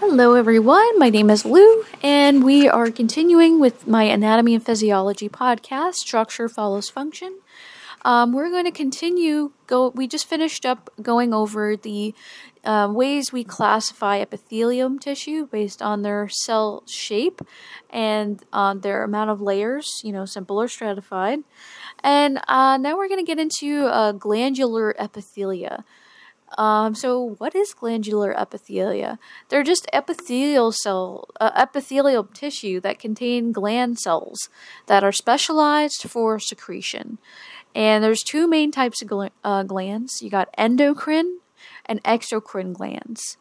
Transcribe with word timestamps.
Hello, 0.00 0.32
everyone. 0.32 0.98
My 0.98 1.10
name 1.10 1.28
is 1.28 1.44
Lou, 1.44 1.84
and 2.02 2.42
we 2.42 2.66
are 2.66 2.90
continuing 2.90 3.60
with 3.60 3.86
my 3.86 4.04
Anatomy 4.04 4.54
and 4.54 4.64
Physiology 4.64 5.28
podcast. 5.28 5.96
Structure 5.96 6.48
follows 6.48 6.88
function. 6.88 7.38
Um, 8.00 8.32
we're 8.32 8.48
going 8.48 8.64
to 8.64 8.70
continue. 8.70 9.52
Go. 9.66 9.90
We 9.90 10.08
just 10.08 10.26
finished 10.26 10.64
up 10.64 10.88
going 11.02 11.34
over 11.34 11.76
the 11.76 12.14
uh, 12.64 12.88
ways 12.90 13.30
we 13.30 13.44
classify 13.44 14.16
epithelium 14.16 14.98
tissue 14.98 15.46
based 15.46 15.82
on 15.82 16.00
their 16.00 16.30
cell 16.30 16.82
shape 16.86 17.42
and 17.90 18.42
on 18.54 18.80
their 18.80 19.04
amount 19.04 19.28
of 19.28 19.42
layers. 19.42 20.00
You 20.02 20.12
know, 20.12 20.24
simple 20.24 20.58
or 20.58 20.66
stratified. 20.68 21.40
And 22.02 22.40
uh, 22.48 22.78
now 22.78 22.96
we're 22.96 23.08
going 23.08 23.20
to 23.20 23.30
get 23.30 23.38
into 23.38 23.84
uh, 23.84 24.12
glandular 24.12 24.94
epithelia. 24.98 25.84
Um, 26.58 26.94
so, 26.94 27.36
what 27.38 27.54
is 27.54 27.74
glandular 27.74 28.34
epithelia? 28.34 29.18
They're 29.48 29.62
just 29.62 29.86
epithelial 29.92 30.72
cell, 30.72 31.28
uh, 31.40 31.52
epithelial 31.56 32.24
tissue 32.24 32.80
that 32.80 32.98
contain 32.98 33.52
gland 33.52 33.98
cells 33.98 34.48
that 34.86 35.04
are 35.04 35.12
specialized 35.12 36.02
for 36.08 36.38
secretion. 36.40 37.18
And 37.74 38.02
there's 38.02 38.22
two 38.22 38.48
main 38.48 38.72
types 38.72 39.00
of 39.00 39.08
gl- 39.08 39.30
uh, 39.44 39.62
glands. 39.62 40.22
You 40.22 40.30
got 40.30 40.52
endocrine 40.58 41.38
and 41.86 42.02
exocrine 42.02 42.72
glands. 42.72 43.36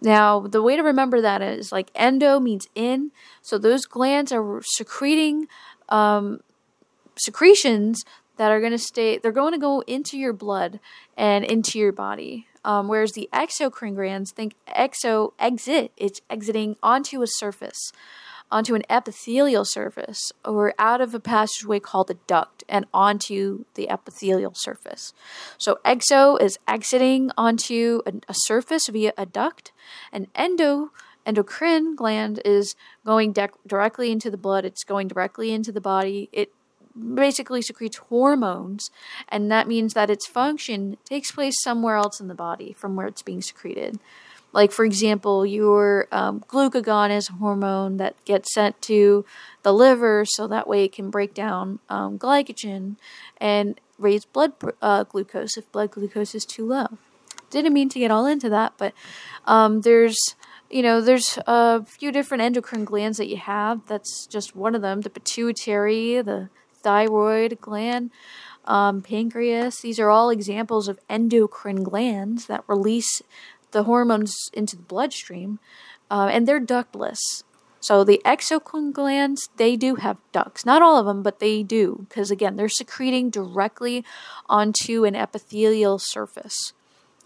Now, 0.00 0.40
the 0.40 0.62
way 0.62 0.76
to 0.76 0.82
remember 0.82 1.20
that 1.20 1.42
is 1.42 1.72
like 1.72 1.90
endo 1.94 2.40
means 2.40 2.68
in, 2.74 3.10
so 3.40 3.58
those 3.58 3.86
glands 3.86 4.32
are 4.32 4.60
secreting 4.62 5.46
um, 5.88 6.40
secretions 7.16 8.04
that 8.36 8.50
are 8.50 8.60
going 8.60 8.72
to 8.72 8.78
stay. 8.78 9.18
They're 9.18 9.30
going 9.32 9.52
to 9.52 9.58
go 9.58 9.80
into 9.86 10.18
your 10.18 10.32
blood 10.32 10.80
and 11.16 11.44
into 11.44 11.78
your 11.78 11.92
body. 11.92 12.46
Um, 12.64 12.88
whereas 12.88 13.12
the 13.12 13.28
exocrine 13.32 13.94
glands, 13.94 14.32
think 14.32 14.54
exo 14.68 15.32
exit, 15.38 15.92
it's 15.96 16.20
exiting 16.30 16.76
onto 16.82 17.22
a 17.22 17.26
surface, 17.26 17.92
onto 18.50 18.74
an 18.74 18.82
epithelial 18.88 19.64
surface, 19.64 20.32
or 20.44 20.74
out 20.78 21.00
of 21.00 21.14
a 21.14 21.20
passageway 21.20 21.80
called 21.80 22.10
a 22.10 22.14
duct 22.26 22.62
and 22.68 22.86
onto 22.94 23.64
the 23.74 23.88
epithelial 23.88 24.52
surface. 24.54 25.12
So 25.58 25.78
exo 25.84 26.40
is 26.40 26.58
exiting 26.68 27.30
onto 27.36 28.02
a, 28.06 28.12
a 28.28 28.34
surface 28.34 28.88
via 28.88 29.12
a 29.16 29.26
duct, 29.26 29.72
and 30.12 30.28
endo 30.34 30.90
endocrine 31.24 31.94
gland 31.94 32.40
is 32.44 32.74
going 33.06 33.32
de- 33.32 33.48
directly 33.66 34.10
into 34.10 34.30
the 34.30 34.36
blood. 34.36 34.64
It's 34.64 34.84
going 34.84 35.08
directly 35.08 35.52
into 35.52 35.72
the 35.72 35.80
body. 35.80 36.28
It 36.32 36.52
basically 36.96 37.62
secretes 37.62 37.96
hormones, 37.96 38.90
and 39.28 39.50
that 39.50 39.68
means 39.68 39.94
that 39.94 40.10
its 40.10 40.26
function 40.26 40.96
takes 41.04 41.30
place 41.30 41.54
somewhere 41.62 41.96
else 41.96 42.20
in 42.20 42.28
the 42.28 42.34
body 42.34 42.72
from 42.72 42.96
where 42.96 43.06
it's 43.06 43.22
being 43.22 43.42
secreted. 43.42 43.98
Like, 44.52 44.70
for 44.70 44.84
example, 44.84 45.46
your 45.46 46.08
um, 46.12 46.40
glucagon 46.40 47.10
is 47.10 47.30
a 47.30 47.34
hormone 47.34 47.96
that 47.96 48.22
gets 48.24 48.52
sent 48.52 48.80
to 48.82 49.24
the 49.62 49.72
liver 49.72 50.24
so 50.26 50.46
that 50.46 50.68
way 50.68 50.84
it 50.84 50.92
can 50.92 51.10
break 51.10 51.32
down 51.32 51.78
um, 51.88 52.18
glycogen 52.18 52.96
and 53.38 53.80
raise 53.98 54.26
blood 54.26 54.52
uh, 54.82 55.04
glucose 55.04 55.56
if 55.56 55.70
blood 55.72 55.92
glucose 55.92 56.34
is 56.34 56.44
too 56.44 56.66
low. 56.66 56.98
Didn't 57.48 57.72
mean 57.72 57.88
to 57.90 57.98
get 57.98 58.10
all 58.10 58.26
into 58.26 58.50
that, 58.50 58.74
but 58.76 58.92
um, 59.46 59.80
there's 59.82 60.18
you 60.72 60.82
know, 60.82 61.02
there's 61.02 61.38
a 61.46 61.84
few 61.84 62.10
different 62.10 62.42
endocrine 62.42 62.86
glands 62.86 63.18
that 63.18 63.28
you 63.28 63.36
have. 63.36 63.86
That's 63.86 64.26
just 64.26 64.56
one 64.56 64.74
of 64.74 64.80
them. 64.80 65.02
The 65.02 65.10
pituitary, 65.10 66.22
the 66.22 66.48
thyroid 66.82 67.60
gland, 67.60 68.10
um, 68.64 69.02
pancreas. 69.02 69.80
These 69.80 69.98
are 69.98 70.10
all 70.10 70.30
examples 70.30 70.88
of 70.88 70.98
endocrine 71.08 71.82
glands 71.82 72.46
that 72.46 72.64
release 72.68 73.22
the 73.72 73.84
hormones 73.84 74.50
into 74.52 74.76
the 74.76 74.82
bloodstream, 74.82 75.58
uh, 76.10 76.28
and 76.32 76.46
they're 76.46 76.60
ductless. 76.60 77.44
So 77.80 78.04
the 78.04 78.22
exocrine 78.24 78.92
glands, 78.92 79.48
they 79.56 79.74
do 79.74 79.96
have 79.96 80.18
ducts. 80.30 80.64
Not 80.64 80.82
all 80.82 80.98
of 80.98 81.06
them, 81.06 81.22
but 81.22 81.40
they 81.40 81.64
do, 81.64 82.06
because 82.08 82.30
again, 82.30 82.54
they're 82.54 82.68
secreting 82.68 83.28
directly 83.28 84.04
onto 84.48 85.04
an 85.04 85.16
epithelial 85.16 85.98
surface. 85.98 86.74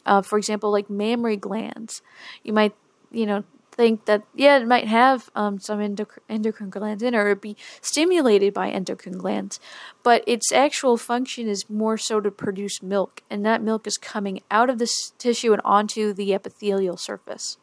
Uh, 0.06 0.22
for 0.22 0.38
example, 0.38 0.70
like 0.70 0.88
mammary 0.88 1.36
glands, 1.36 2.00
you 2.42 2.54
might, 2.54 2.74
you 3.10 3.26
know, 3.26 3.44
think 3.76 4.06
that 4.06 4.22
yeah 4.34 4.58
it 4.58 4.66
might 4.66 4.88
have 4.88 5.30
um, 5.34 5.58
some 5.58 5.78
endoc- 5.80 6.18
endocrine 6.28 6.70
glands 6.70 7.02
in 7.02 7.14
it 7.14 7.18
or 7.18 7.34
be 7.34 7.56
stimulated 7.80 8.54
by 8.54 8.70
endocrine 8.70 9.18
glands. 9.18 9.60
But 10.02 10.24
its 10.26 10.52
actual 10.52 10.96
function 10.96 11.48
is 11.48 11.68
more 11.68 11.98
so 11.98 12.20
to 12.20 12.30
produce 12.30 12.82
milk 12.82 13.22
and 13.30 13.44
that 13.44 13.62
milk 13.62 13.86
is 13.86 13.96
coming 13.96 14.40
out 14.50 14.70
of 14.70 14.78
this 14.78 15.12
tissue 15.18 15.52
and 15.52 15.62
onto 15.64 16.12
the 16.12 16.32
epithelial 16.32 16.96
surface. 16.96 17.58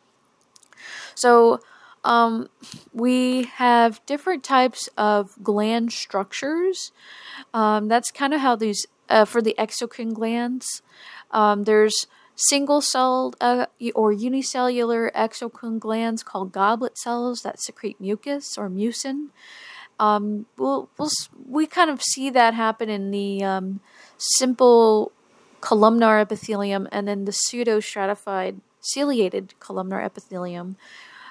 So 1.16 1.60
um, 2.04 2.50
we 2.94 3.44
have 3.44 4.06
different 4.06 4.44
types 4.44 4.90
of 4.98 5.42
gland 5.42 5.94
structures. 5.94 6.92
Um, 7.54 7.88
that's 7.88 8.12
kind 8.12 8.34
of 8.34 8.42
how 8.42 8.56
these 8.56 8.86
uh, 9.10 9.26
for 9.26 9.42
the 9.42 9.56
exocrine 9.58 10.14
glands 10.14 10.82
um, 11.34 11.64
there's 11.64 12.08
single 12.50 12.82
celled 12.82 13.36
uh, 13.40 13.66
or 13.96 14.12
unicellular 14.12 15.12
exocrine 15.16 15.80
glands 15.80 16.24
called 16.24 16.52
goblet 16.52 16.98
cells 16.98 17.42
that 17.42 17.62
secrete 17.62 18.00
mucus 18.00 18.58
or 18.58 18.70
mucin. 18.70 19.28
Um, 20.00 20.48
we'll, 20.58 20.90
we'll, 20.98 21.10
we 21.48 21.68
kind 21.68 21.90
of 21.90 22.02
see 22.02 22.30
that 22.32 22.54
happen 22.54 22.90
in 22.90 23.12
the 23.12 23.44
um, 23.44 23.80
simple 24.18 25.12
columnar 25.62 26.20
epithelium 26.20 26.88
and 26.92 27.08
then 27.08 27.26
the 27.26 27.32
pseudo 27.32 27.80
stratified 27.80 28.60
ciliated 28.82 29.54
columnar 29.60 30.02
epithelium. 30.02 30.76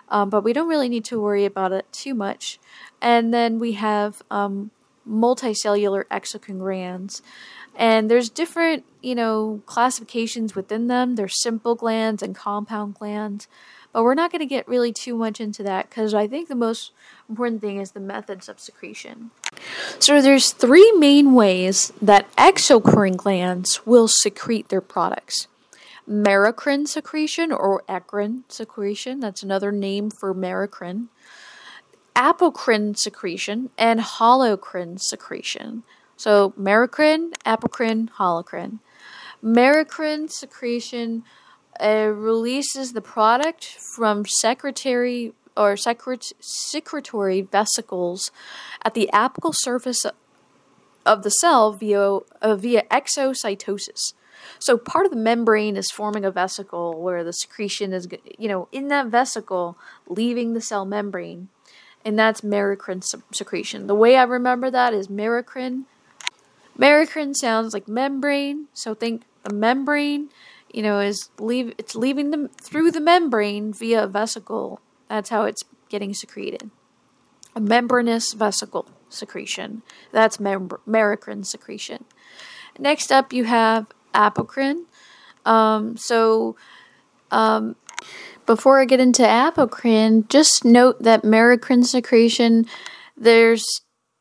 Um, 0.09 0.31
but 0.31 0.43
we 0.45 0.53
don't 0.53 0.69
really 0.69 0.89
need 0.89 1.05
to 1.07 1.21
worry 1.21 1.45
about 1.45 1.73
it 1.73 1.87
too 1.93 2.15
much. 2.15 2.59
And 3.01 3.33
then 3.33 3.59
we 3.59 3.73
have 3.73 4.23
um, 4.31 4.71
multicellular 5.09 6.05
exocrine 6.11 6.59
glands. 6.59 7.23
And 7.75 8.11
there's 8.11 8.29
different, 8.29 8.85
you 9.01 9.15
know, 9.15 9.63
classifications 9.67 10.55
within 10.55 10.89
them. 10.89 11.17
There's 11.17 11.41
simple 11.41 11.75
glands 11.75 12.23
and 12.23 12.35
compound 12.35 12.95
glands. 12.95 13.49
But 13.93 14.05
we're 14.05 14.15
not 14.15 14.33
going 14.33 14.41
to 14.41 14.47
get 14.47 14.67
really 14.67 14.93
too 14.93 15.17
much 15.17 15.41
into 15.41 15.63
that 15.65 15.91
because 15.91 16.15
I 16.15 16.27
think 16.27 16.49
the 16.49 16.55
most 16.55 16.93
important 17.29 17.61
thing 17.61 17.79
is 17.79 17.93
the 17.93 18.01
methods 18.01 18.49
of 18.49 18.59
secretion. 18.59 19.31
So 19.99 20.23
there's 20.23 20.53
three 20.53 20.91
main 20.93 21.35
ways 21.35 21.93
that 22.01 22.35
exocrine 22.37 23.17
glands 23.17 23.87
will 23.87 24.09
secrete 24.09 24.69
their 24.69 24.81
products. 24.81 25.47
Merocrine 26.09 26.89
secretion 26.89 27.53
or 27.53 27.83
eccrine 27.89 28.43
secretion, 28.49 29.21
that's 29.21 29.43
another 29.43 29.71
name 29.71 30.11
for 30.11 30.35
merocrine. 30.35 31.09
Apocrine 32.15 32.97
secretion 32.97 33.71
and 33.79 34.01
holocrine 34.01 35.01
secretion. 35.01 35.83
So 36.17 36.53
merocrine, 36.59 37.33
apocrine, 37.45 38.11
holocrine. 38.11 38.79
Merocrine 39.43 40.31
secretion 40.31 41.25
uh, 41.81 42.13
releases 42.15 42.93
the 42.93 43.01
product 43.01 43.65
from 43.97 44.25
secretory 44.27 45.33
or 45.57 45.77
secret- 45.77 46.33
secretory 46.41 47.41
vesicles 47.41 48.31
at 48.85 48.95
the 48.95 49.11
apical 49.13 49.53
surface 49.55 50.05
of 51.05 51.23
the 51.23 51.31
cell 51.31 51.73
via 51.73 52.19
uh, 52.41 52.57
via 52.57 52.83
exocytosis. 52.85 54.15
So 54.59 54.77
part 54.77 55.07
of 55.07 55.13
the 55.13 55.19
membrane 55.19 55.77
is 55.77 55.91
forming 55.91 56.25
a 56.25 56.31
vesicle 56.31 57.01
where 57.01 57.25
the 57.25 57.33
secretion 57.33 57.93
is, 57.93 58.09
you 58.39 58.49
know, 58.49 58.69
in 58.73 58.89
that 58.89 59.07
vesicle, 59.07 59.77
leaving 60.09 60.53
the 60.53 60.61
cell 60.61 60.85
membrane, 60.85 61.49
and 62.05 62.19
that's 62.19 62.41
merocrine 62.41 63.05
secretion. 63.33 63.87
The 63.87 63.95
way 63.95 64.17
I 64.17 64.25
remember 64.25 64.71
that 64.71 64.95
is 64.95 65.09
merocrine 65.09 65.85
Merocrine 66.79 67.35
sounds 67.35 67.75
like 67.75 67.87
membrane, 67.87 68.69
so 68.73 68.95
think 68.95 69.25
the 69.43 69.53
membrane, 69.53 70.31
you 70.73 70.83
know, 70.83 71.01
is 71.01 71.29
leave 71.39 71.75
it's 71.77 71.95
leaving 71.95 72.31
them 72.31 72.49
through 72.49 72.91
the 72.91 73.01
membrane 73.01 73.73
via 73.73 74.05
a 74.05 74.07
vesicle. 74.07 74.81
That's 75.09 75.31
how 75.31 75.45
it's 75.45 75.65
getting 75.89 76.15
secreted. 76.15 76.71
A 77.55 77.61
membranous 77.61 78.33
vesicle 78.33 78.87
secretion. 79.11 79.83
That's 80.11 80.41
mem- 80.41 80.71
merocrine 80.89 81.45
secretion. 81.45 82.05
Next 82.79 83.13
up, 83.13 83.33
you 83.35 83.45
have 83.45 83.87
apocrine. 84.15 84.85
Um, 85.45 85.99
so, 85.99 86.57
um, 87.31 87.77
before 88.47 88.81
I 88.81 88.85
get 88.85 89.01
into 89.01 89.23
apocrine, 89.23 90.29
just 90.29 90.65
note 90.65 91.03
that 91.03 91.23
merocrine 91.23 91.85
secretion, 91.85 92.67
there's 93.17 93.65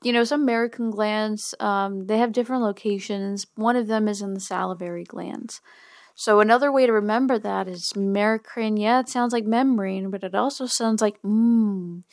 you 0.04 0.12
know, 0.12 0.24
some 0.24 0.48
merocrine 0.48 0.92
glands, 0.92 1.54
um, 1.60 2.08
they 2.08 2.18
have 2.18 2.32
different 2.32 2.64
locations. 2.64 3.46
One 3.56 3.76
of 3.76 3.88
them 3.88 4.08
is 4.08 4.22
in 4.22 4.34
the 4.34 4.40
salivary 4.40 5.04
glands. 5.04 5.62
So 6.16 6.40
another 6.40 6.72
way 6.72 6.86
to 6.86 6.94
remember 6.94 7.40
that 7.40 7.68
is 7.68 7.94
merocrine. 7.96 8.80
Yeah, 8.80 9.00
it 9.00 9.10
sounds 9.10 9.32
like 9.32 9.46
membrane, 9.46 10.10
but 10.10 10.24
it 10.24 10.36
also 10.36 10.66
sounds 10.66 11.02
like 11.02 11.22
mmm. 11.22 12.04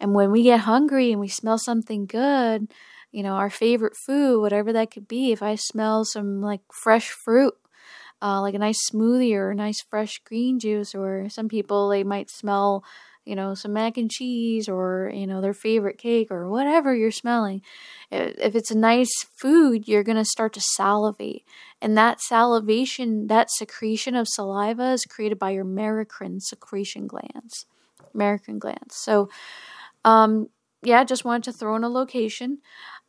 And 0.00 0.14
when 0.14 0.30
we 0.30 0.42
get 0.42 0.60
hungry 0.60 1.12
and 1.12 1.20
we 1.20 1.28
smell 1.28 1.58
something 1.58 2.06
good, 2.06 2.72
you 3.12 3.22
know, 3.22 3.34
our 3.34 3.50
favorite 3.50 3.96
food, 3.96 4.40
whatever 4.40 4.72
that 4.72 4.90
could 4.90 5.06
be, 5.06 5.30
if 5.30 5.42
I 5.42 5.54
smell 5.54 6.04
some 6.04 6.40
like 6.40 6.62
fresh 6.72 7.10
fruit, 7.10 7.54
uh, 8.24 8.40
like 8.40 8.54
a 8.54 8.58
nice 8.58 8.88
smoothie 8.90 9.34
or 9.34 9.50
a 9.50 9.54
nice 9.54 9.82
fresh 9.82 10.18
green 10.24 10.58
juice, 10.58 10.94
or 10.94 11.28
some 11.28 11.46
people 11.48 11.90
they 11.90 12.02
might 12.02 12.30
smell, 12.30 12.82
you 13.26 13.36
know, 13.36 13.52
some 13.54 13.74
mac 13.74 13.98
and 13.98 14.10
cheese 14.10 14.66
or 14.66 15.12
you 15.14 15.26
know 15.26 15.42
their 15.42 15.52
favorite 15.52 15.98
cake 15.98 16.30
or 16.30 16.48
whatever 16.48 16.94
you're 16.94 17.10
smelling. 17.10 17.60
If 18.10 18.54
it's 18.54 18.70
a 18.70 18.78
nice 18.78 19.12
food, 19.36 19.86
you're 19.86 20.02
gonna 20.02 20.24
start 20.24 20.54
to 20.54 20.60
salivate, 20.62 21.44
and 21.82 21.98
that 21.98 22.22
salivation, 22.22 23.26
that 23.26 23.50
secretion 23.50 24.14
of 24.14 24.26
saliva, 24.26 24.92
is 24.92 25.04
created 25.04 25.38
by 25.38 25.50
your 25.50 25.66
merocrine 25.66 26.40
secretion 26.40 27.06
glands, 27.06 27.66
merocrine 28.16 28.58
glands. 28.58 28.96
So, 28.96 29.28
um, 30.02 30.48
yeah, 30.82 31.04
just 31.04 31.26
wanted 31.26 31.44
to 31.44 31.52
throw 31.52 31.76
in 31.76 31.84
a 31.84 31.90
location. 31.90 32.58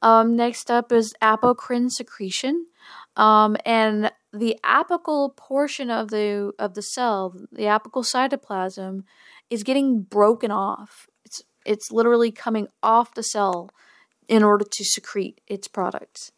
Um, 0.01 0.35
next 0.35 0.69
up 0.69 0.91
is 0.91 1.13
apocrine 1.21 1.89
secretion. 1.89 2.65
Um, 3.17 3.55
and 3.65 4.11
the 4.33 4.57
apical 4.63 5.35
portion 5.35 5.89
of 5.89 6.09
the 6.09 6.51
of 6.59 6.73
the 6.73 6.81
cell, 6.81 7.35
the 7.51 7.63
apical 7.63 8.03
cytoplasm, 8.03 9.03
is 9.49 9.63
getting 9.63 10.01
broken 10.01 10.51
off. 10.51 11.07
It's 11.23 11.41
it's 11.65 11.91
literally 11.91 12.31
coming 12.31 12.67
off 12.83 13.13
the 13.13 13.23
cell 13.23 13.69
in 14.27 14.43
order 14.43 14.65
to 14.69 14.83
secrete 14.83 15.39
its 15.47 15.67
products. 15.67 16.31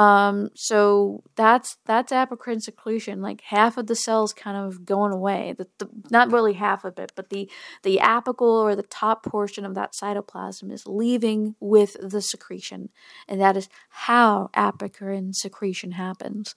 Um, 0.00 0.48
so 0.54 1.22
that's 1.36 1.76
that's 1.84 2.10
apocrine 2.10 2.62
secretion. 2.62 3.20
Like 3.20 3.42
half 3.42 3.76
of 3.76 3.86
the 3.86 3.94
cells 3.94 4.32
kind 4.32 4.56
of 4.56 4.86
going 4.86 5.12
away. 5.12 5.54
The, 5.58 5.66
the, 5.76 5.90
not 6.10 6.32
really 6.32 6.54
half 6.54 6.86
of 6.86 6.98
it, 6.98 7.12
but 7.14 7.28
the 7.28 7.50
the 7.82 7.98
apical 7.98 8.62
or 8.62 8.74
the 8.74 8.82
top 8.82 9.22
portion 9.22 9.66
of 9.66 9.74
that 9.74 9.92
cytoplasm 9.92 10.72
is 10.72 10.84
leaving 10.86 11.54
with 11.60 11.98
the 12.00 12.22
secretion, 12.22 12.88
and 13.28 13.42
that 13.42 13.58
is 13.58 13.68
how 13.90 14.48
apocrine 14.56 15.34
secretion 15.34 15.92
happens. 15.92 16.54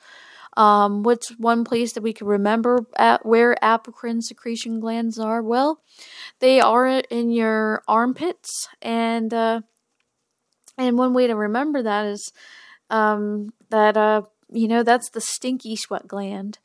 Um, 0.56 1.04
what's 1.04 1.38
one 1.38 1.66
place 1.66 1.92
that 1.94 2.04
we 2.04 2.14
can 2.14 2.28
remember 2.28 2.86
where 3.24 3.58
apocrine 3.62 4.22
secretion 4.22 4.80
glands 4.80 5.20
are? 5.20 5.44
Well, 5.44 5.82
they 6.40 6.62
are 6.62 6.88
in 6.88 7.30
your 7.30 7.84
armpits, 7.90 8.70
and 8.82 9.34
uh, 9.34 9.62
and 10.78 10.98
one 10.98 11.14
way 11.14 11.28
to 11.28 11.36
remember 11.36 11.84
that 11.84 12.06
is 12.06 12.32
um, 12.94 13.54
that 13.70 13.98
uh, 13.98 14.22
you 14.52 14.68
know 14.68 14.84
that's 14.84 15.10
the 15.10 15.20
stinky 15.20 15.76
sweat 15.76 16.08
gland, 16.08 16.60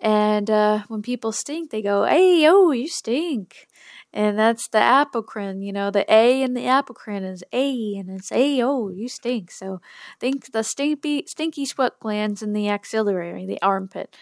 and 0.00 0.50
uh, 0.50 0.84
when 0.88 1.02
people 1.02 1.32
stink, 1.32 1.70
they 1.70 1.82
go, 1.82 2.04
"Hey, 2.04 2.46
oh, 2.48 2.70
you 2.72 2.88
stink," 2.88 3.68
and 4.12 4.38
that's 4.38 4.68
the 4.68 4.78
apocrine. 4.78 5.62
You 5.62 5.72
know, 5.72 5.90
the 5.90 6.10
A 6.12 6.42
in 6.42 6.54
the 6.54 6.66
apocrine 6.66 7.30
is 7.30 7.44
A, 7.52 7.94
and 7.96 8.08
it's 8.10 8.32
A, 8.32 8.62
oh, 8.62 8.88
you 8.88 9.08
stink. 9.08 9.50
So 9.50 9.80
think 10.18 10.52
the 10.52 10.64
stinky 10.64 11.24
stinky 11.26 11.66
sweat 11.66 12.00
glands 12.00 12.42
in 12.42 12.54
the 12.54 12.68
axillary, 12.68 13.44
the 13.46 13.60
armpit. 13.60 14.16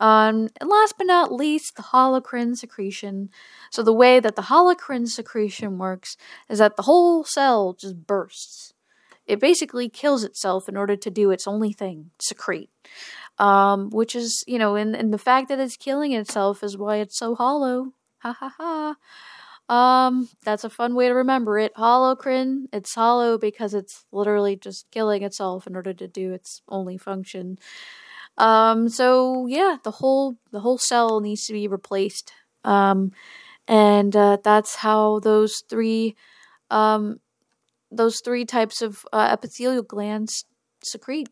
Um, 0.00 0.48
and 0.60 0.70
last 0.70 0.94
but 0.96 1.08
not 1.08 1.32
least, 1.32 1.74
the 1.76 1.82
holocrine 1.82 2.56
secretion. 2.56 3.30
So 3.70 3.82
the 3.82 3.92
way 3.92 4.20
that 4.20 4.36
the 4.36 4.42
holocrine 4.42 5.08
secretion 5.08 5.76
works 5.76 6.16
is 6.48 6.60
that 6.60 6.76
the 6.76 6.82
whole 6.82 7.24
cell 7.24 7.76
just 7.78 8.06
bursts 8.06 8.72
it 9.28 9.38
basically 9.40 9.88
kills 9.88 10.24
itself 10.24 10.68
in 10.68 10.76
order 10.76 10.96
to 10.96 11.10
do 11.10 11.30
its 11.30 11.46
only 11.46 11.72
thing, 11.72 12.10
secrete. 12.20 12.70
Um, 13.38 13.90
which 13.90 14.16
is, 14.16 14.42
you 14.48 14.58
know, 14.58 14.74
and, 14.74 14.96
and 14.96 15.14
the 15.14 15.18
fact 15.18 15.48
that 15.48 15.60
it's 15.60 15.76
killing 15.76 16.10
itself 16.10 16.64
is 16.64 16.76
why 16.76 16.96
it's 16.96 17.16
so 17.16 17.36
hollow. 17.36 17.92
Ha 18.18 18.32
ha 18.32 18.52
ha. 18.58 18.96
Um, 19.68 20.28
that's 20.42 20.64
a 20.64 20.70
fun 20.70 20.96
way 20.96 21.06
to 21.06 21.14
remember 21.14 21.56
it. 21.58 21.72
Holocrine, 21.76 22.64
it's 22.72 22.94
hollow 22.94 23.38
because 23.38 23.74
it's 23.74 24.06
literally 24.10 24.56
just 24.56 24.90
killing 24.90 25.22
itself 25.22 25.68
in 25.68 25.76
order 25.76 25.92
to 25.92 26.08
do 26.08 26.32
its 26.32 26.62
only 26.68 26.98
function. 26.98 27.58
Um, 28.38 28.88
so 28.88 29.46
yeah, 29.46 29.76
the 29.84 29.90
whole 29.90 30.36
the 30.50 30.60
whole 30.60 30.78
cell 30.78 31.20
needs 31.20 31.44
to 31.46 31.52
be 31.52 31.68
replaced. 31.68 32.32
Um, 32.64 33.12
and 33.68 34.16
uh, 34.16 34.38
that's 34.42 34.76
how 34.76 35.20
those 35.20 35.62
three 35.68 36.16
um, 36.70 37.20
those 37.90 38.20
three 38.24 38.44
types 38.44 38.82
of 38.82 39.04
uh, 39.12 39.28
epithelial 39.32 39.82
glands 39.82 40.44
secrete. 40.84 41.28